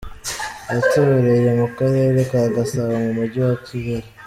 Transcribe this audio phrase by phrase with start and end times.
[0.71, 4.07] Yatoreye mu karere ka Gasabo mu mujyi wa Kigali.